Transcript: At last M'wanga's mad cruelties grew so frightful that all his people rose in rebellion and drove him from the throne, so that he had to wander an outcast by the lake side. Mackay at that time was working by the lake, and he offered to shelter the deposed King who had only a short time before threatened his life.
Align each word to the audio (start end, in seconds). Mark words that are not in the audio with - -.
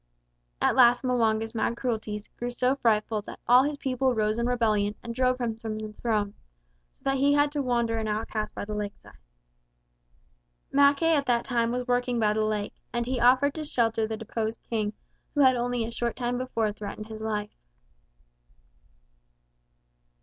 At 0.59 0.75
last 0.75 1.03
M'wanga's 1.03 1.53
mad 1.53 1.77
cruelties 1.77 2.27
grew 2.29 2.49
so 2.49 2.75
frightful 2.75 3.21
that 3.21 3.39
all 3.47 3.61
his 3.65 3.77
people 3.77 4.15
rose 4.15 4.39
in 4.39 4.47
rebellion 4.47 4.95
and 5.03 5.13
drove 5.13 5.37
him 5.39 5.55
from 5.55 5.77
the 5.77 5.93
throne, 5.93 6.33
so 6.97 7.03
that 7.03 7.17
he 7.19 7.33
had 7.35 7.51
to 7.51 7.61
wander 7.61 7.99
an 7.99 8.07
outcast 8.07 8.55
by 8.55 8.65
the 8.65 8.73
lake 8.73 8.95
side. 8.97 9.19
Mackay 10.71 11.13
at 11.15 11.27
that 11.27 11.45
time 11.45 11.71
was 11.71 11.87
working 11.87 12.19
by 12.19 12.33
the 12.33 12.43
lake, 12.45 12.73
and 12.91 13.05
he 13.05 13.19
offered 13.19 13.53
to 13.53 13.63
shelter 13.63 14.07
the 14.07 14.17
deposed 14.17 14.63
King 14.63 14.93
who 15.35 15.41
had 15.41 15.55
only 15.55 15.85
a 15.85 15.91
short 15.91 16.15
time 16.15 16.39
before 16.39 16.71
threatened 16.71 17.05
his 17.05 17.21
life. 17.21 17.55